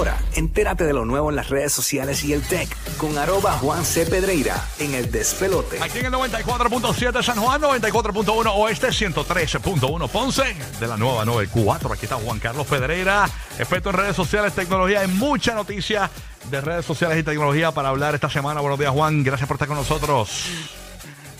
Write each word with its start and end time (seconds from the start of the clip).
Ahora, 0.00 0.16
entérate 0.34 0.84
de 0.84 0.94
lo 0.94 1.04
nuevo 1.04 1.28
en 1.28 1.36
las 1.36 1.50
redes 1.50 1.74
sociales 1.74 2.24
y 2.24 2.32
el 2.32 2.40
tech 2.40 2.74
con 2.96 3.18
arroba 3.18 3.52
Juan 3.58 3.84
C. 3.84 4.06
Pedreira 4.06 4.66
en 4.78 4.94
el 4.94 5.12
despelote. 5.12 5.78
Aquí 5.82 5.98
en 5.98 6.06
el 6.06 6.12
94.7 6.12 7.22
San 7.22 7.38
Juan, 7.38 7.60
94.1 7.60 8.50
Oeste, 8.56 8.88
113.1 8.88 10.08
Ponce, 10.08 10.56
de 10.80 10.86
la 10.86 10.96
nueva 10.96 11.26
94. 11.26 11.92
Aquí 11.92 12.06
está 12.06 12.16
Juan 12.16 12.38
Carlos 12.38 12.66
Pedreira, 12.66 13.28
experto 13.58 13.90
en 13.90 13.96
redes 13.96 14.16
sociales, 14.16 14.54
tecnología, 14.54 15.02
en 15.02 15.18
mucha 15.18 15.52
noticia 15.52 16.10
de 16.50 16.62
redes 16.62 16.86
sociales 16.86 17.18
y 17.18 17.22
tecnología 17.22 17.72
para 17.72 17.90
hablar 17.90 18.14
esta 18.14 18.30
semana. 18.30 18.62
Buenos 18.62 18.78
días, 18.78 18.92
Juan. 18.92 19.22
Gracias 19.22 19.46
por 19.46 19.56
estar 19.56 19.68
con 19.68 19.76
nosotros. 19.76 20.46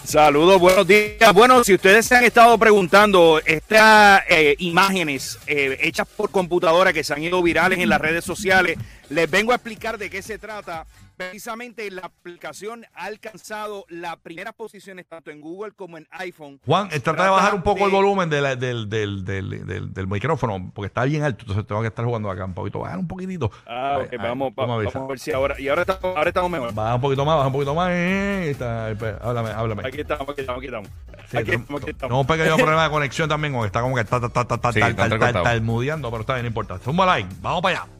Saludos, 0.04 0.58
buenos 0.58 0.86
días. 0.86 1.32
Bueno, 1.34 1.62
si 1.62 1.74
ustedes 1.74 2.06
se 2.06 2.16
han 2.16 2.24
estado 2.24 2.58
preguntando, 2.58 3.40
estas 3.44 4.22
eh, 4.28 4.56
imágenes 4.58 5.38
eh, 5.46 5.78
hechas 5.82 6.06
por 6.16 6.30
computadora 6.30 6.92
que 6.92 7.04
se 7.04 7.12
han 7.12 7.22
ido 7.22 7.42
virales 7.42 7.78
en 7.78 7.88
las 7.88 8.00
redes 8.00 8.24
sociales, 8.24 8.76
les 9.08 9.30
vengo 9.30 9.52
a 9.52 9.56
explicar 9.56 9.98
de 9.98 10.10
qué 10.10 10.22
se 10.22 10.38
trata. 10.38 10.86
Precisamente 11.20 11.90
la 11.90 12.00
aplicación 12.06 12.86
ha 12.94 13.04
alcanzado 13.04 13.84
las 13.90 14.16
primeras 14.16 14.54
posiciones 14.54 15.04
tanto 15.06 15.30
en 15.30 15.42
Google 15.42 15.72
como 15.72 15.98
en 15.98 16.08
iPhone. 16.12 16.58
Juan, 16.64 16.88
eh, 16.90 16.98
trata 16.98 17.24
de 17.24 17.28
bajar 17.30 17.54
un 17.54 17.62
poco 17.62 17.84
el 17.84 17.90
volumen 17.90 18.30
de 18.30 18.40
la- 18.40 18.56
del, 18.56 18.88
del, 18.88 19.22
del, 19.26 19.66
del, 19.66 19.92
del 19.92 20.06
micrófono, 20.06 20.72
porque 20.74 20.86
está 20.86 21.04
bien 21.04 21.22
alto, 21.22 21.42
entonces 21.42 21.66
tengo 21.66 21.82
que 21.82 21.88
estar 21.88 22.06
jugando 22.06 22.30
acá 22.30 22.46
un 22.46 22.54
poquito. 22.54 22.78
Bajar 22.78 22.98
un 22.98 23.06
poquitito. 23.06 23.50
Ah, 23.66 23.98
ok, 24.02 24.16
vamos, 24.16 24.54
tú 24.54 24.62
me 24.62 24.66
vamos, 24.66 24.96
a 24.96 25.06
ver 25.06 25.18
si 25.18 25.30
ahora. 25.30 25.60
Y 25.60 25.68
ahora 25.68 25.82
estamos, 25.82 26.04
ahora 26.16 26.28
estamos 26.30 26.50
mejor. 26.50 26.72
Baja 26.72 26.94
un 26.94 27.00
poquito 27.02 27.24
más, 27.26 27.36
baja 27.36 27.46
un 27.48 27.52
poquito 27.52 27.74
más. 27.74 27.90
eh, 27.92 28.40
ahí 28.44 28.48
está, 28.48 28.86
ahí, 28.86 28.94
pues, 28.94 29.14
háblame, 29.20 29.50
háblame. 29.50 29.82
Aquí 29.86 30.00
estamos, 30.00 30.26
aquí 30.26 30.40
estamos, 30.40 30.58
aquí 30.60 30.66
estamos. 30.68 30.88
Sí, 30.88 31.36
Aquí 31.36 31.44
tenemos- 31.44 31.60
estamos, 31.64 31.82
aquí 31.82 31.90
estamos. 31.90 31.98
tenemos 32.00 32.20
un 32.22 32.26
pequeño 32.26 32.56
problema 32.56 32.84
de 32.84 32.90
conexión 32.90 33.28
también, 33.28 33.52
porque 33.52 33.66
está 33.66 33.82
como 33.82 33.94
que 33.94 34.00
está, 34.00 34.16
está, 34.16 34.40
está, 34.40 34.54
está, 34.54 34.72
Sí, 34.72 34.78
está, 34.78 34.88
está 34.90 35.02
está, 35.04 35.14
entrecortado. 35.16 35.44
está 35.54 35.62
mudeando, 35.64 36.10
pero 36.10 36.20
está 36.22 36.32
bien, 36.32 36.44
no 36.44 36.48
importa. 36.48 36.78
Zumba 36.78 37.04
like, 37.04 37.28
vamos 37.42 37.60
para 37.60 37.82
allá. 37.82 37.92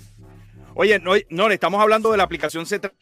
Oye, 0.74 0.98
no, 1.00 1.12
no, 1.28 1.48
le 1.48 1.54
estamos 1.54 1.82
hablando 1.82 2.10
de 2.10 2.16
la 2.16 2.22
aplicación 2.22 2.64
se 2.64 2.78
trata 2.78 2.96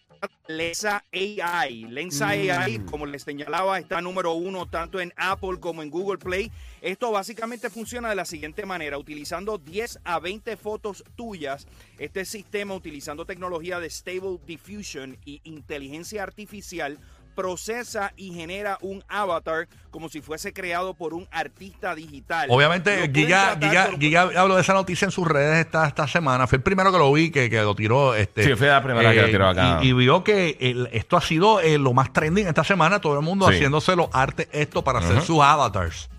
Lensa 0.47 1.05
AI. 1.13 1.85
Lensa 1.91 2.29
AI, 2.29 2.79
como 2.91 3.05
les 3.05 3.23
señalaba, 3.23 3.79
está 3.79 4.01
número 4.01 4.33
uno 4.33 4.67
tanto 4.67 5.01
en 5.01 5.13
Apple 5.17 5.61
como 5.61 5.83
en 5.83 5.91
Google 5.91 6.19
Play. 6.19 6.51
Esto 6.81 7.11
básicamente 7.11 7.69
funciona 7.69 8.09
de 8.09 8.15
la 8.15 8.25
siguiente 8.25 8.65
manera, 8.65 8.99
utilizando 8.99 9.59
10 9.59 10.01
a 10.05 10.19
20 10.21 10.57
fotos 10.57 11.05
tuyas. 11.17 11.67
Este 11.99 12.25
sistema, 12.25 12.75
utilizando 12.75 13.27
tecnología 13.27 13.79
de 13.79 13.91
Stable 13.91 14.39
Diffusion 14.47 15.19
y 15.25 15.41
inteligencia 15.45 16.23
artificial, 16.23 16.99
procesa 17.43 18.13
y 18.17 18.35
genera 18.35 18.79
un 18.81 19.05
avatar 19.09 19.69
como 19.93 20.09
si 20.09 20.21
fuese 20.21 20.53
creado 20.53 20.93
por 20.95 21.15
un 21.15 21.29
artista 21.31 21.95
digital. 21.95 22.49
Obviamente, 22.51 23.09
Giga, 23.15 23.57
Giga, 23.61 23.87
por- 23.87 24.01
Giga 24.01 24.23
habló 24.23 24.57
de 24.57 24.63
esa 24.63 24.75
noticia 24.75 25.05
en 25.05 25.13
sus 25.13 25.25
redes 25.27 25.65
esta, 25.65 25.87
esta 25.87 26.09
semana. 26.09 26.49
Fue 26.49 26.57
el 26.57 26.63
primero 26.63 26.91
que 26.91 26.99
lo 26.99 27.13
vi, 27.13 27.31
que, 27.31 27.49
que 27.49 27.63
lo 27.63 27.77
tiró. 27.77 28.17
Este, 28.17 28.43
Sí, 28.43 28.57
fue 28.57 28.67
la 28.67 28.83
primera 28.83 29.13
que 29.15 29.23
lo 29.23 29.29
tiró 29.29 29.49
acá. 29.49 29.79
Y, 29.83 29.91
y 29.91 29.93
vio 29.93 30.25
que 30.25 30.57
el- 30.59 30.89
esto 30.93 31.17
ha 31.17 31.21
sido 31.21 31.61
eh, 31.61 31.79
lo 31.79 31.93
más 31.93 32.13
trending 32.13 32.49
esta 32.49 32.65
semana. 32.65 33.01
Todo 33.01 33.15
el 33.15 33.25
mundo 33.25 33.47
Sí. 33.49 33.55
haciéndose 33.55 33.95
los 33.95 34.09
artes 34.13 34.49
esto 34.51 34.83
para 34.83 34.99
hacer 34.99 35.23
sus 35.23 35.41
avatars. 35.41 36.11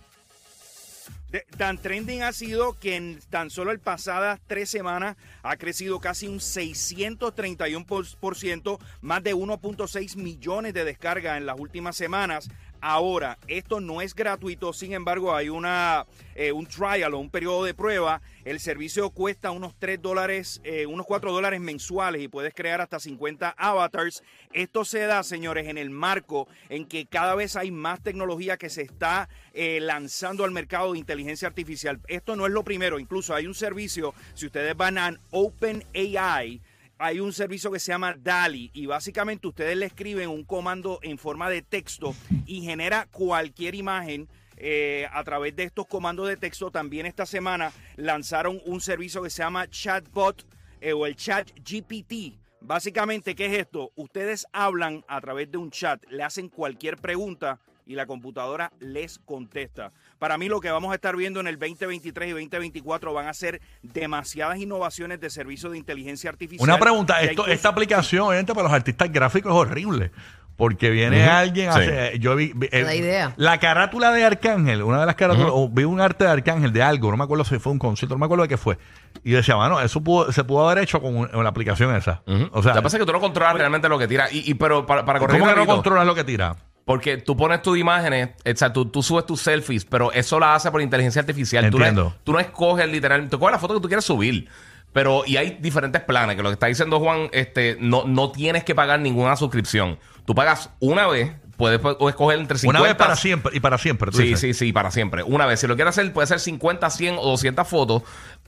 Tan 1.57 1.77
trending 1.77 2.23
ha 2.23 2.33
sido 2.33 2.79
que 2.79 2.95
en 2.95 3.19
tan 3.29 3.51
solo 3.51 3.71
el 3.71 3.79
pasadas 3.79 4.39
tres 4.47 4.67
semanas 4.67 5.15
ha 5.43 5.57
crecido 5.57 5.99
casi 5.99 6.27
un 6.27 6.39
631%, 6.39 8.79
más 9.01 9.23
de 9.23 9.35
1.6 9.35 10.15
millones 10.15 10.73
de 10.73 10.85
descargas 10.85 11.37
en 11.37 11.45
las 11.45 11.59
últimas 11.59 11.95
semanas. 11.95 12.49
Ahora, 12.81 13.37
esto 13.47 13.81
no 13.81 14.01
es 14.01 14.15
gratuito, 14.15 14.71
sin 14.71 14.93
embargo, 14.93 15.35
hay 15.35 15.49
una, 15.49 16.05
eh, 16.35 16.51
un 16.53 16.65
trial 16.65 17.13
o 17.13 17.19
un 17.19 17.29
periodo 17.29 17.65
de 17.65 17.73
prueba. 17.73 18.21
El 18.45 18.61
servicio 18.61 19.09
cuesta 19.09 19.51
unos 19.51 19.75
3 19.77 20.01
dólares, 20.01 20.61
eh, 20.63 20.85
unos 20.85 21.05
4 21.05 21.33
dólares 21.33 21.59
mensuales 21.59 22.21
y 22.21 22.29
puedes 22.29 22.53
crear 22.53 22.79
hasta 22.79 22.99
50 22.99 23.49
avatars. 23.57 24.23
Esto 24.53 24.85
se 24.85 24.99
da, 24.99 25.23
señores, 25.23 25.67
en 25.67 25.77
el 25.77 25.89
marco 25.89 26.47
en 26.69 26.85
que 26.85 27.05
cada 27.05 27.35
vez 27.35 27.57
hay 27.57 27.69
más 27.69 28.01
tecnología 28.01 28.57
que 28.57 28.69
se 28.69 28.83
está 28.83 29.27
eh, 29.53 29.79
lanzando 29.81 30.45
al 30.45 30.51
mercado 30.51 30.93
de 30.93 30.99
inteligencia 30.99 31.49
artificial. 31.49 31.99
Esto 32.07 32.37
no 32.37 32.45
es 32.45 32.53
lo 32.53 32.63
primero, 32.63 32.97
incluso 32.97 33.35
hay 33.35 33.45
un 33.45 33.53
servicio, 33.53 34.13
si 34.35 34.45
ustedes 34.45 34.75
van 34.77 34.97
a 34.97 35.19
OpenAI, 35.31 36.61
hay 36.99 37.21
un 37.21 37.31
servicio 37.31 37.71
que 37.71 37.79
se 37.79 37.93
llama 37.93 38.13
DALI 38.13 38.71
y 38.73 38.85
básicamente 38.85 39.47
ustedes 39.47 39.77
le 39.77 39.85
escriben 39.85 40.29
un 40.29 40.43
comando 40.43 40.99
en 41.01 41.17
forma 41.17 41.49
de 41.49 41.61
texto 41.61 42.13
y 42.45 42.61
genera 42.61 43.07
cualquier 43.09 43.73
imagen 43.73 44.27
eh, 44.57 45.07
a 45.13 45.23
través 45.23 45.55
de 45.55 45.63
estos 45.63 45.87
comandos 45.87 46.27
de 46.27 46.35
texto. 46.35 46.69
También 46.69 47.05
esta 47.05 47.25
semana 47.25 47.71
lanzaron 47.95 48.59
un 48.65 48.81
servicio 48.81 49.23
que 49.23 49.29
se 49.29 49.41
llama 49.41 49.69
Chatbot 49.69 50.45
eh, 50.81 50.91
o 50.91 51.05
el 51.05 51.15
Chat 51.15 51.49
GPT. 51.63 52.37
Básicamente, 52.59 53.33
¿qué 53.33 53.45
es 53.45 53.53
esto? 53.53 53.93
Ustedes 53.95 54.45
hablan 54.51 55.05
a 55.07 55.21
través 55.21 55.49
de 55.49 55.57
un 55.57 55.71
chat, 55.71 56.03
le 56.09 56.23
hacen 56.23 56.49
cualquier 56.49 56.97
pregunta 56.97 57.61
y 57.89 57.95
la 57.95 58.05
computadora 58.05 58.71
les 58.79 59.17
contesta. 59.19 59.91
Para 60.19 60.37
mí 60.37 60.47
lo 60.47 60.61
que 60.61 60.69
vamos 60.69 60.91
a 60.91 60.95
estar 60.95 61.15
viendo 61.15 61.39
en 61.39 61.47
el 61.47 61.57
2023 61.57 62.29
y 62.29 62.31
2024 62.33 63.13
van 63.13 63.27
a 63.27 63.33
ser 63.33 63.59
demasiadas 63.81 64.59
innovaciones 64.59 65.19
de 65.19 65.29
servicios 65.31 65.71
de 65.71 65.79
inteligencia 65.79 66.29
artificial. 66.29 66.63
Una 66.69 66.77
pregunta, 66.77 67.15
Ya 67.15 67.21
esto, 67.21 67.31
incluso- 67.33 67.49
esta 67.51 67.69
aplicación, 67.69 68.27
obviamente, 68.27 68.53
para 68.53 68.65
los 68.67 68.73
artistas 68.73 69.11
gráficos 69.11 69.51
es 69.51 69.57
horrible. 69.57 70.11
Porque 70.55 70.89
viene 70.89 71.23
alguien, 71.23 71.71
Sí. 71.71 71.79
hace- 71.79 72.19
yo 72.19 72.35
vi, 72.35 72.51
vi- 72.53 72.67
eh, 72.73 72.83
La 72.83 72.93
idea. 72.93 73.33
la 73.37 73.59
carátula 73.61 74.11
de 74.11 74.25
Arcángel, 74.25 74.83
una 74.83 74.99
de 74.99 75.05
las 75.05 75.15
carátulas, 75.15 75.51
o 75.53 75.69
vi 75.69 75.85
un 75.85 76.01
arte 76.01 76.25
de 76.25 76.31
Arcángel 76.31 76.73
de 76.73 76.83
algo, 76.83 77.09
no 77.11 77.15
me 77.15 77.23
acuerdo 77.23 77.45
si 77.45 77.57
fue 77.59 77.71
un 77.71 77.79
concierto, 77.79 78.13
no 78.15 78.19
me 78.19 78.25
acuerdo 78.25 78.41
de 78.43 78.49
qué 78.49 78.57
fue. 78.57 78.77
Y 79.23 79.31
decía, 79.31 79.55
bueno, 79.55 79.79
eso 79.79 80.01
pudo- 80.01 80.33
se 80.33 80.43
pudo 80.43 80.69
haber 80.69 80.83
hecho 80.83 81.01
con, 81.01 81.15
un- 81.15 81.27
con 81.29 81.43
la 81.45 81.49
aplicación 81.49 81.95
esa. 81.95 82.23
Ujú. 82.27 82.49
O 82.51 82.61
sea, 82.61 82.73
lo 82.73 82.81
que 82.81 82.83
pasa 82.83 82.97
es 82.97 82.99
que 83.01 83.05
tú 83.05 83.13
no 83.13 83.21
controlas 83.21 83.53
realmente 83.55 83.87
lo 83.87 83.97
que 83.97 84.09
tira. 84.09 84.29
Y, 84.29 84.51
y- 84.51 84.53
pero 84.55 84.85
para, 84.85 85.05
para 85.05 85.19
corregir 85.19 85.39
¿cómo 85.43 85.53
que 85.53 85.59
no 85.61 85.65
controlas 85.65 86.05
lo 86.05 86.13
que 86.13 86.25
tira? 86.25 86.57
Porque 86.89 87.17
tú 87.17 87.37
pones 87.37 87.61
tus 87.61 87.77
imágenes, 87.77 88.29
o 88.43 88.57
sea, 88.57 88.73
tú, 88.73 88.87
tú 88.87 89.03
subes 89.03 89.23
tus 89.23 89.39
selfies, 89.41 89.85
pero 89.85 90.11
eso 90.11 90.39
la 90.39 90.55
hace 90.55 90.71
por 90.71 90.81
inteligencia 90.81 91.19
artificial. 91.19 91.69
Tú 91.69 91.77
Entiendo. 91.77 92.05
no, 92.05 92.15
tú 92.23 92.31
no 92.31 92.39
escoges 92.39 92.89
literalmente, 92.89 93.29
tú 93.29 93.37
coges 93.37 93.51
la 93.51 93.59
foto 93.59 93.75
que 93.75 93.79
tú 93.79 93.87
quieres 93.87 94.03
subir. 94.03 94.47
Pero, 94.91 95.21
y 95.23 95.37
hay 95.37 95.59
diferentes 95.61 96.01
planes, 96.01 96.35
que 96.35 96.41
lo 96.41 96.49
que 96.49 96.53
está 96.53 96.65
diciendo 96.65 96.99
Juan, 96.99 97.29
este, 97.31 97.77
no, 97.79 98.05
no 98.05 98.31
tienes 98.31 98.63
que 98.63 98.73
pagar 98.73 99.01
ninguna 99.01 99.35
suscripción. 99.35 99.99
Tú 100.25 100.33
pagas 100.33 100.71
una 100.79 101.05
vez, 101.05 101.31
puedes 101.59 101.79
o 101.83 102.09
escoger 102.09 102.39
entre 102.39 102.57
50. 102.57 102.79
Una 102.79 102.87
vez 102.89 102.97
para 102.97 103.15
siempre 103.15 103.51
y 103.55 103.59
para 103.59 103.77
siempre. 103.77 104.09
tú 104.09 104.17
Sí, 104.17 104.23
dices. 104.23 104.39
sí, 104.39 104.53
sí, 104.53 104.73
para 104.73 104.89
siempre. 104.89 105.21
Una 105.21 105.45
vez. 105.45 105.59
Si 105.59 105.67
lo 105.67 105.75
quieres 105.75 105.89
hacer, 105.95 106.11
puede 106.11 106.25
ser 106.25 106.39
50, 106.39 106.89
100 106.89 107.17
o 107.19 107.23
200 107.29 107.67
fotos. 107.67 108.01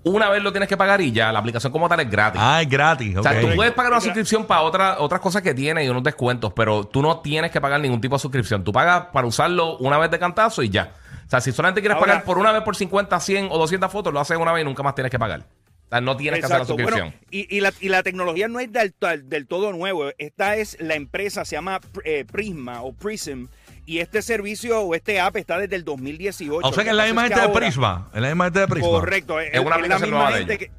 Una 0.04 0.30
vez 0.30 0.42
lo 0.42 0.52
tienes 0.52 0.68
que 0.68 0.78
pagar 0.78 1.00
y 1.02 1.12
ya. 1.12 1.32
La 1.32 1.38
aplicación 1.40 1.72
como 1.72 1.88
tal 1.88 2.00
es 2.00 2.10
gratis. 2.10 2.42
Ah, 2.44 2.62
es 2.62 2.68
gratis. 2.70 3.16
O 3.18 3.22
sea, 3.22 3.40
tú 3.40 3.50
puedes 3.56 3.74
pagar 3.74 3.92
una 3.92 4.02
suscripción 4.02 4.46
para 4.46 4.62
otra, 4.62 4.96
otras 5.00 5.22
cosas 5.22 5.42
que 5.44 5.54
tiene 5.54 5.84
y 5.86 5.90
unos 5.90 6.02
descuentos, 6.04 6.54
pero 6.56 6.86
tú 6.86 7.02
no 7.04 7.20
tienes 7.20 7.52
que 7.52 7.62
pagar 7.62 7.80
ningún 7.82 8.02
tipo 8.02 8.16
de 8.16 8.20
suscripción. 8.20 8.64
Tú 8.64 8.72
pagas 8.72 9.08
para 9.14 9.28
usarlo 9.28 9.78
una 9.78 9.98
vez 10.00 10.10
de 10.10 10.18
cantazo 10.18 10.64
y 10.64 10.70
ya. 10.70 10.94
O 11.28 11.30
sea, 11.30 11.40
si 11.42 11.52
solamente 11.52 11.82
quieres 11.82 11.98
Ahora- 11.98 12.08
pagar 12.14 12.24
por 12.26 12.38
una 12.40 12.52
vez 12.52 12.62
por 12.64 12.76
50, 12.76 13.20
100 13.20 13.50
o 13.52 13.58
200 13.60 13.92
fotos, 13.92 14.12
lo 14.14 14.20
haces 14.20 14.38
una 14.38 14.52
vez 14.54 14.64
y 14.64 14.66
nunca 14.66 14.82
más 14.84 14.96
tienes 14.96 15.12
que 15.12 15.20
pagar. 15.20 15.46
Sea, 15.92 16.02
no 16.02 16.18
tienes 16.18 16.40
que 16.40 16.46
hacer 16.46 16.58
la 16.58 16.64
Exacto. 16.64 16.82
suscripción. 16.82 17.10
Bueno, 17.10 17.26
y, 17.30 17.56
y 17.56 17.60
la, 17.62 17.74
y 17.82 17.90
la 17.90 18.02
tecnología 18.02 18.48
no 18.48 18.60
es 18.60 18.70
del, 18.72 19.46
todo 19.48 19.72
nuevo. 19.74 20.10
Esta 20.18 20.56
es 20.56 20.78
la 20.80 20.96
empresa, 20.96 21.46
se 21.46 21.56
llama 21.58 21.80
eh, 22.06 22.26
Prisma 22.32 22.82
o 22.82 22.94
Prism. 22.94 23.46
Y 23.86 23.98
este 24.00 24.22
servicio 24.22 24.80
o 24.82 24.96
este 24.96 25.20
app 25.20 25.36
está 25.36 25.58
desde 25.58 25.76
el 25.76 25.84
2018. 25.84 26.66
O 26.66 26.74
sea 26.74 26.84
que 26.84 26.92
es 26.92 26.96
la 26.96 27.06
misma 27.06 27.26
es 27.28 27.34
gente 27.34 27.48
de 27.48 27.54
Prisma. 27.54 28.10
Es 28.14 28.22
la 28.22 28.28
misma 28.30 28.46
gente 28.46 28.60
de 28.62 28.68
Prisma. 28.68 28.90
Correcto. 28.90 29.40
Es, 29.40 29.54
Es 29.54 29.60
una 29.60 29.62
es 29.62 29.66
la 29.70 29.76
aplicación 29.76 30.10
misma 30.10 30.18
nueva 30.24 30.32
de 30.32 30.46
gente 30.46 30.58
que, 30.58 30.72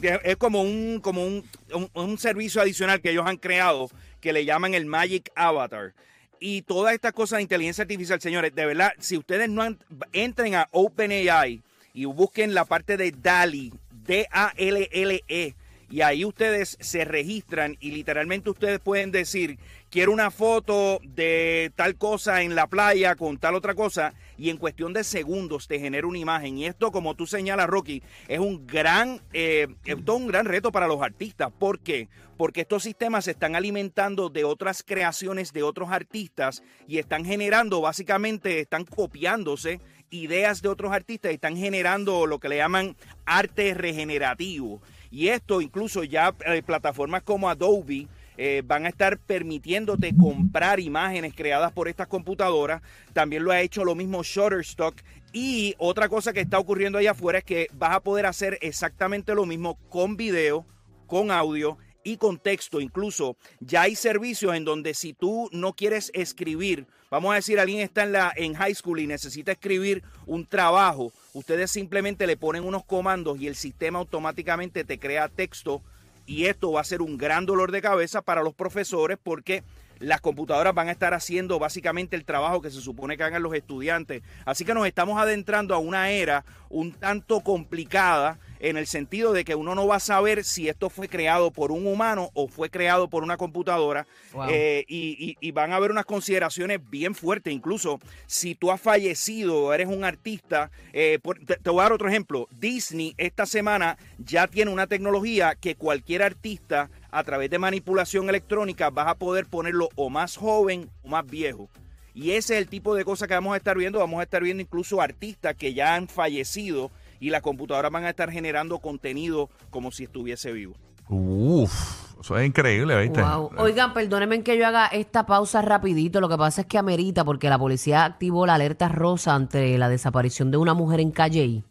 que 0.00 0.20
es 0.30 0.36
como 0.36 0.62
un 0.62 1.00
como 1.00 1.24
un, 1.24 1.44
un- 1.72 1.90
un 1.94 2.18
servicio 2.18 2.60
adicional 2.60 3.00
que 3.00 3.10
ellos 3.12 3.24
han 3.26 3.36
creado 3.38 3.88
que 4.20 4.32
le 4.34 4.44
llaman 4.44 4.74
el 4.74 4.84
Magic 4.84 5.30
Avatar. 5.36 5.94
Y 6.38 6.62
todas 6.62 6.92
estas 6.94 7.12
cosas 7.12 7.38
de 7.38 7.42
inteligencia 7.44 7.82
artificial, 7.82 8.20
señores, 8.20 8.54
de 8.54 8.66
verdad, 8.66 8.92
si 8.98 9.16
ustedes 9.16 9.48
no 9.48 9.62
han- 9.62 9.78
entren 10.12 10.54
a 10.54 10.68
OpenAI 10.72 11.62
y 11.94 12.04
busquen 12.04 12.52
la 12.54 12.64
parte 12.64 12.96
de 12.96 13.12
DALI, 13.12 13.72
D-A-L-L-E, 14.04 15.54
y 15.90 16.02
ahí 16.02 16.24
ustedes 16.24 16.76
se 16.80 17.04
registran 17.04 17.76
y 17.80 17.90
literalmente 17.90 18.48
ustedes 18.48 18.78
pueden 18.78 19.10
decir, 19.10 19.58
quiero 19.90 20.12
una 20.12 20.30
foto 20.30 21.00
de 21.02 21.72
tal 21.74 21.96
cosa 21.96 22.42
en 22.42 22.54
la 22.54 22.68
playa 22.68 23.16
con 23.16 23.38
tal 23.38 23.56
otra 23.56 23.74
cosa, 23.74 24.14
y 24.38 24.50
en 24.50 24.56
cuestión 24.56 24.92
de 24.92 25.02
segundos 25.02 25.66
te 25.66 25.80
genera 25.80 26.06
una 26.06 26.18
imagen. 26.18 26.56
Y 26.56 26.66
esto, 26.66 26.92
como 26.92 27.16
tú 27.16 27.26
señalas, 27.26 27.66
Rocky, 27.66 28.02
es 28.28 28.38
un 28.38 28.66
gran, 28.68 29.20
eh, 29.32 29.66
es 29.84 29.96
un 30.06 30.28
gran 30.28 30.46
reto 30.46 30.70
para 30.70 30.86
los 30.86 31.02
artistas. 31.02 31.50
¿Por 31.58 31.80
qué? 31.80 32.08
Porque 32.36 32.62
estos 32.62 32.84
sistemas 32.84 33.24
se 33.24 33.32
están 33.32 33.56
alimentando 33.56 34.30
de 34.30 34.44
otras 34.44 34.82
creaciones 34.82 35.52
de 35.52 35.64
otros 35.64 35.90
artistas 35.90 36.62
y 36.86 36.98
están 36.98 37.24
generando, 37.24 37.80
básicamente, 37.80 38.60
están 38.60 38.84
copiándose 38.84 39.80
ideas 40.10 40.62
de 40.62 40.68
otros 40.68 40.92
artistas 40.92 41.30
y 41.30 41.34
están 41.34 41.56
generando 41.56 42.26
lo 42.26 42.38
que 42.38 42.48
le 42.48 42.56
llaman 42.56 42.96
arte 43.24 43.74
regenerativo. 43.74 44.80
Y 45.10 45.28
esto 45.28 45.60
incluso 45.60 46.04
ya 46.04 46.34
eh, 46.46 46.62
plataformas 46.62 47.22
como 47.22 47.48
Adobe 47.48 48.06
eh, 48.36 48.62
van 48.64 48.86
a 48.86 48.88
estar 48.88 49.18
permitiéndote 49.18 50.16
comprar 50.16 50.80
imágenes 50.80 51.34
creadas 51.34 51.72
por 51.72 51.88
estas 51.88 52.06
computadoras. 52.06 52.80
También 53.12 53.44
lo 53.44 53.50
ha 53.50 53.60
hecho 53.60 53.84
lo 53.84 53.94
mismo 53.94 54.22
Shutterstock. 54.22 54.96
Y 55.32 55.74
otra 55.78 56.08
cosa 56.08 56.32
que 56.32 56.40
está 56.40 56.58
ocurriendo 56.58 56.98
allá 56.98 57.12
afuera 57.12 57.38
es 57.38 57.44
que 57.44 57.68
vas 57.72 57.94
a 57.94 58.00
poder 58.00 58.26
hacer 58.26 58.58
exactamente 58.62 59.34
lo 59.34 59.46
mismo 59.46 59.78
con 59.88 60.16
video, 60.16 60.64
con 61.06 61.30
audio 61.30 61.76
y 62.04 62.16
con 62.16 62.38
texto. 62.38 62.80
Incluso 62.80 63.36
ya 63.60 63.82
hay 63.82 63.96
servicios 63.96 64.54
en 64.54 64.64
donde 64.64 64.94
si 64.94 65.12
tú 65.12 65.48
no 65.52 65.72
quieres 65.74 66.10
escribir, 66.14 66.86
vamos 67.10 67.32
a 67.32 67.36
decir, 67.36 67.58
alguien 67.58 67.80
está 67.80 68.04
en, 68.04 68.12
la, 68.12 68.32
en 68.36 68.54
high 68.54 68.74
school 68.74 69.00
y 69.00 69.06
necesita 69.06 69.52
escribir 69.52 70.02
un 70.26 70.46
trabajo, 70.46 71.12
ustedes 71.32 71.70
simplemente 71.70 72.26
le 72.26 72.36
ponen 72.36 72.64
unos 72.64 72.84
comandos 72.84 73.40
y 73.40 73.46
el 73.46 73.56
sistema 73.56 73.98
automáticamente 73.98 74.84
te 74.84 74.98
crea 74.98 75.28
texto 75.28 75.82
y 76.26 76.46
esto 76.46 76.72
va 76.72 76.80
a 76.80 76.84
ser 76.84 77.02
un 77.02 77.18
gran 77.18 77.46
dolor 77.46 77.72
de 77.72 77.82
cabeza 77.82 78.22
para 78.22 78.42
los 78.42 78.54
profesores 78.54 79.18
porque 79.22 79.64
las 79.98 80.20
computadoras 80.20 80.74
van 80.74 80.88
a 80.88 80.92
estar 80.92 81.12
haciendo 81.12 81.58
básicamente 81.58 82.16
el 82.16 82.24
trabajo 82.24 82.62
que 82.62 82.70
se 82.70 82.80
supone 82.80 83.16
que 83.16 83.22
hagan 83.22 83.42
los 83.42 83.54
estudiantes. 83.54 84.22
Así 84.46 84.64
que 84.64 84.74
nos 84.74 84.86
estamos 84.86 85.20
adentrando 85.20 85.74
a 85.74 85.78
una 85.78 86.10
era 86.10 86.44
un 86.70 86.92
tanto 86.92 87.40
complicada 87.40 88.38
en 88.60 88.76
el 88.76 88.86
sentido 88.86 89.32
de 89.32 89.44
que 89.44 89.54
uno 89.54 89.74
no 89.74 89.86
va 89.86 89.96
a 89.96 90.00
saber 90.00 90.44
si 90.44 90.68
esto 90.68 90.90
fue 90.90 91.08
creado 91.08 91.50
por 91.50 91.72
un 91.72 91.86
humano 91.86 92.30
o 92.34 92.46
fue 92.46 92.70
creado 92.70 93.08
por 93.08 93.22
una 93.24 93.36
computadora 93.36 94.06
Wow. 94.32 94.46
eh, 94.50 94.84
y, 94.86 95.16
y- 95.18 95.36
y 95.40 95.50
van 95.50 95.72
a 95.72 95.76
haber 95.76 95.90
unas 95.90 96.04
consideraciones 96.04 96.78
bien 96.90 97.14
fuertes, 97.14 97.52
incluso 97.52 97.98
si 98.26 98.54
tú 98.54 98.70
has 98.70 98.80
fallecido 98.80 99.64
o 99.64 99.72
eres 99.72 99.88
un 99.88 100.04
artista, 100.04 100.70
eh, 100.92 101.18
por- 101.22 101.38
te, 101.38 101.56
te 101.56 101.70
voy 101.70 101.80
a 101.80 101.84
dar 101.84 101.92
otro 101.92 102.08
ejemplo, 102.08 102.46
Disney 102.52 103.14
esta 103.16 103.46
semana 103.46 103.96
ya 104.18 104.46
tiene 104.46 104.70
una 104.70 104.86
tecnología 104.86 105.54
que 105.54 105.74
cualquier 105.74 106.22
artista 106.22 106.90
a 107.10 107.24
través 107.24 107.50
de 107.50 107.58
manipulación 107.58 108.28
electrónica 108.28 108.90
vas 108.90 109.08
a 109.08 109.14
poder 109.16 109.46
ponerlo 109.46 109.88
o 109.96 110.10
más 110.10 110.36
joven 110.36 110.88
o 111.02 111.08
más 111.08 111.26
viejo. 111.26 111.68
Y 112.12 112.32
ese 112.32 112.54
es 112.54 112.60
el 112.62 112.68
tipo 112.68 112.94
de 112.94 113.04
cosas 113.04 113.28
que 113.28 113.34
vamos 113.34 113.54
a 113.54 113.56
estar 113.56 113.76
viendo. 113.78 114.00
Vamos 114.00 114.18
a 114.20 114.24
estar 114.24 114.42
viendo 114.42 114.60
incluso 114.60 115.00
artistas 115.00 115.54
que 115.54 115.72
ya 115.74 115.94
han 115.94 116.08
fallecido 116.08 116.90
y 117.20 117.30
las 117.30 117.42
computadoras 117.42 117.92
van 117.92 118.04
a 118.04 118.10
estar 118.10 118.30
generando 118.30 118.78
contenido 118.78 119.50
como 119.70 119.92
si 119.92 120.04
estuviese 120.04 120.52
vivo. 120.52 120.74
Uf, 121.08 122.20
eso 122.20 122.38
es 122.38 122.46
increíble, 122.46 123.00
¿viste? 123.02 123.20
Wow. 123.20 123.50
Oigan, 123.58 123.92
perdónenme 123.92 124.42
que 124.42 124.56
yo 124.56 124.66
haga 124.66 124.86
esta 124.86 125.26
pausa 125.26 125.60
rapidito. 125.60 126.20
Lo 126.20 126.28
que 126.28 126.38
pasa 126.38 126.62
es 126.62 126.66
que 126.66 126.78
amerita 126.78 127.24
porque 127.24 127.48
la 127.48 127.58
policía 127.58 128.04
activó 128.04 128.46
la 128.46 128.54
alerta 128.54 128.88
rosa 128.88 129.34
ante 129.34 129.76
la 129.76 129.88
desaparición 129.88 130.50
de 130.50 130.56
una 130.56 130.72
mujer 130.72 131.00
en 131.00 131.10
Calley. 131.10 131.64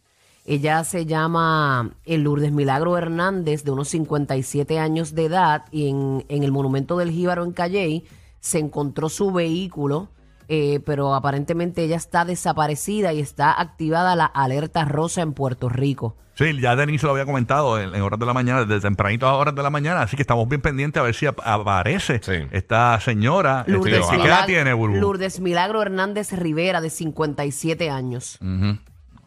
Ella 0.44 0.84
se 0.84 1.06
llama 1.06 1.94
eh, 2.04 2.18
Lourdes 2.18 2.52
Milagro 2.52 2.96
Hernández, 2.96 3.64
de 3.64 3.70
unos 3.70 3.88
57 3.88 4.78
años 4.78 5.14
de 5.14 5.26
edad, 5.26 5.64
y 5.70 5.88
en, 5.88 6.24
en 6.28 6.42
el 6.42 6.52
monumento 6.52 6.96
del 6.96 7.10
Jíbaro 7.10 7.44
en 7.44 7.52
Calley 7.52 8.04
se 8.40 8.58
encontró 8.58 9.08
su 9.08 9.32
vehículo, 9.32 10.08
eh, 10.50 10.80
pero 10.84 11.14
aparentemente 11.14 11.82
ella 11.84 11.96
está 11.96 12.24
desaparecida 12.24 13.12
y 13.12 13.20
está 13.20 13.52
activada 13.58 14.16
la 14.16 14.26
alerta 14.26 14.84
rosa 14.84 15.22
en 15.22 15.32
Puerto 15.32 15.68
Rico. 15.68 16.16
Sí, 16.34 16.58
ya 16.60 16.74
Denise 16.74 17.06
lo 17.06 17.12
había 17.12 17.26
comentado 17.26 17.78
en, 17.80 17.94
en 17.94 18.02
horas 18.02 18.18
de 18.18 18.26
la 18.26 18.32
mañana, 18.32 18.64
desde 18.64 18.80
tempranito 18.80 19.26
a 19.26 19.34
horas 19.36 19.54
de 19.54 19.62
la 19.62 19.70
mañana, 19.70 20.02
así 20.02 20.16
que 20.16 20.22
estamos 20.22 20.48
bien 20.48 20.60
pendientes 20.62 20.98
a 21.00 21.04
ver 21.04 21.14
si 21.14 21.26
ap- 21.26 21.40
aparece 21.44 22.20
Sí. 22.22 22.46
esta 22.50 22.98
señora. 23.00 23.60
Este, 23.60 23.72
Lourdes, 23.72 24.06
¿Qué 24.08 24.16
edad 24.16 24.24
Milag- 24.42 24.46
tiene, 24.46 24.72
Burbu? 24.72 24.96
Lourdes 24.96 25.38
Milagro 25.40 25.82
Hernández 25.82 26.32
Rivera, 26.32 26.80
de 26.80 26.90
57 26.90 27.90
años. 27.90 28.38
Ujú. 28.40 28.78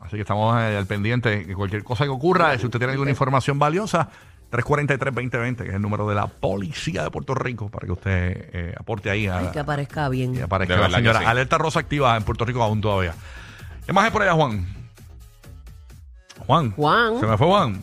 Así 0.01 0.15
que 0.17 0.21
estamos 0.21 0.59
eh, 0.59 0.75
al 0.77 0.85
pendiente. 0.87 1.45
que 1.45 1.53
Cualquier 1.53 1.83
cosa 1.83 2.03
que 2.03 2.09
ocurra, 2.09 2.57
si 2.57 2.65
usted 2.65 2.79
tiene 2.79 2.93
alguna 2.93 3.11
información 3.11 3.57
valiosa, 3.59 4.09
343-2020, 4.53 5.57
que 5.57 5.69
es 5.69 5.75
el 5.75 5.81
número 5.81 6.07
de 6.07 6.15
la 6.15 6.27
policía 6.27 7.03
de 7.03 7.11
Puerto 7.11 7.33
Rico, 7.33 7.69
para 7.69 7.85
que 7.87 7.91
usted 7.91 8.49
eh, 8.53 8.75
aporte 8.79 9.09
ahí 9.09 9.27
a, 9.27 9.39
Ay, 9.39 9.47
que 9.51 9.59
aparezca 9.59 10.07
bien. 10.09 10.35
y 10.35 10.41
aparezca 10.41 10.75
De 10.75 10.81
la 10.81 10.87
que 10.87 10.95
señora. 10.95 11.19
sí. 11.19 11.25
Alerta 11.25 11.57
rosa 11.57 11.79
activa 11.79 12.15
en 12.15 12.23
Puerto 12.23 12.45
Rico 12.45 12.61
aún 12.63 12.79
todavía. 12.79 13.13
¿Qué 13.85 13.91
más 13.93 14.05
hay 14.05 14.11
por 14.11 14.21
allá, 14.21 14.33
Juan? 14.33 14.65
Juan. 16.45 16.71
Juan. 16.71 17.19
Se 17.19 17.25
me 17.25 17.37
fue 17.37 17.47
Juan. 17.47 17.81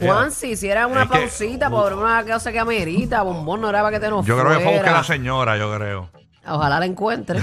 Juan, 0.00 0.30
si 0.30 0.50
hiciera 0.50 0.86
una 0.86 1.02
Es 1.04 1.10
que- 1.10 1.18
pausita 1.18 1.70
por 1.70 1.92
una 1.92 2.24
cosa 2.24 2.52
que 2.52 2.58
amerita, 2.60 3.22
bombón, 3.22 3.60
no 3.60 3.68
era 3.70 3.82
para 3.82 3.96
que 3.98 4.00
te 4.04 4.10
nos 4.10 4.24
Yo 4.24 4.38
creo 4.38 4.50
que 4.56 4.62
fue 4.64 4.72
a 4.74 4.76
buscar 4.76 4.94
a 4.94 4.98
la 4.98 5.04
señora, 5.04 5.56
yo 5.56 5.74
creo. 5.74 6.10
Ojalá 6.46 6.78
la 6.78 6.86
encuentre. 6.86 7.40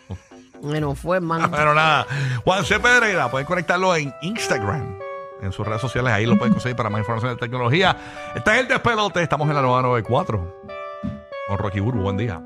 bueno, 0.60 0.94
fue, 0.94 1.16
hermano. 1.16 1.50
Pero 1.50 1.72
nada, 1.74 2.06
Juan 2.44 2.64
C. 2.66 2.78
Pedreira, 2.80 3.30
pueden 3.30 3.46
conectarlo 3.46 3.96
en 3.96 4.12
Instagram, 4.20 4.98
en 5.46 5.52
sus 5.52 5.66
redes 5.66 5.80
sociales, 5.80 6.12
ahí 6.12 6.26
lo 6.26 6.36
pueden 6.36 6.52
conseguir 6.52 6.76
para 6.76 6.90
más 6.90 7.00
información 7.00 7.32
de 7.32 7.38
tecnología. 7.38 7.96
Este 8.34 8.50
es 8.52 8.60
el 8.60 8.68
despelote, 8.68 9.22
estamos 9.22 9.48
en 9.48 9.54
la 9.54 9.62
nueva 9.62 9.82
94. 9.82 10.62
Con 11.48 11.58
Rocky 11.58 11.80
Burbu, 11.80 12.02
buen 12.02 12.16
día. 12.16 12.42